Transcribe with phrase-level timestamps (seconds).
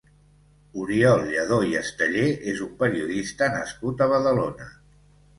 [0.83, 4.67] Oriol Lladó i Esteller és un periodista nascut a Badalona.